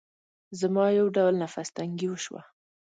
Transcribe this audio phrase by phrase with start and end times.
[0.59, 2.41] زما يو ډول نفس تنګي وشوه.